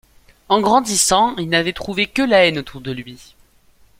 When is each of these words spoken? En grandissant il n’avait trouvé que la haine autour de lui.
En 0.49 0.61
grandissant 0.61 1.35
il 1.35 1.47
n’avait 1.47 1.73
trouvé 1.73 2.07
que 2.07 2.23
la 2.23 2.47
haine 2.47 2.57
autour 2.57 2.81
de 2.81 2.91
lui. 2.91 3.35